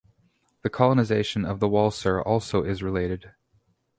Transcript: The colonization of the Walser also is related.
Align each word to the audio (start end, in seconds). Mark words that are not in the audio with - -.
The 0.63 0.69
colonization 0.71 1.45
of 1.45 1.59
the 1.59 1.67
Walser 1.69 2.25
also 2.25 2.63
is 2.63 2.81
related. 2.81 3.35